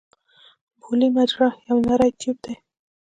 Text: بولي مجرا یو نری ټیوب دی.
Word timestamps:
بولي 0.81 1.07
مجرا 1.17 1.49
یو 1.67 1.77
نری 1.87 2.11
ټیوب 2.19 2.37
دی. 2.45 2.53